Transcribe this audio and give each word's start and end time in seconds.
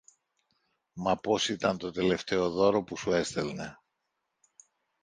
μα 0.93 1.15
πως 1.17 1.49
ήταν 1.49 1.77
το 1.77 1.91
τελευταίο 1.91 2.49
δώρο 2.49 2.83
που 2.83 2.95
σου 2.97 3.11
έστελνε 3.11 3.79